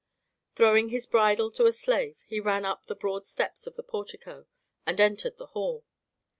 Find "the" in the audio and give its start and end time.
2.87-2.95, 3.75-3.83, 5.37-5.45